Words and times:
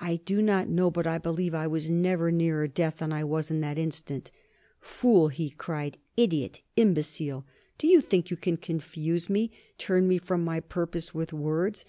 I 0.00 0.16
do 0.24 0.40
not 0.40 0.70
know, 0.70 0.90
but 0.90 1.06
I 1.06 1.18
believe 1.18 1.54
I 1.54 1.66
was 1.66 1.90
never 1.90 2.30
nearer 2.30 2.66
death 2.66 2.96
than 2.96 3.12
I 3.12 3.24
was 3.24 3.50
at 3.50 3.60
that 3.60 3.76
instant. 3.76 4.30
"Fool!" 4.80 5.28
he 5.28 5.50
cried. 5.50 5.98
"Idiot! 6.16 6.62
Imbecile! 6.76 7.44
Do 7.76 7.86
you 7.86 8.00
think 8.00 8.30
you 8.30 8.38
can 8.38 8.56
confuse 8.56 9.28
me, 9.28 9.50
turn 9.76 10.08
me 10.08 10.16
from 10.16 10.42
my 10.42 10.60
purpose, 10.60 11.12
with 11.12 11.34
words? 11.34 11.84